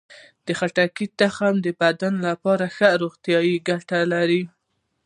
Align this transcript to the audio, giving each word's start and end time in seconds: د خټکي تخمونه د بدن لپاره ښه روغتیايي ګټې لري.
د 0.45 0.47
خټکي 0.59 1.05
تخمونه 1.19 1.61
د 1.65 1.67
بدن 1.81 2.13
لپاره 2.27 2.65
ښه 2.75 2.89
روغتیايي 3.01 3.55
ګټې 3.67 4.01
لري. 4.13 4.43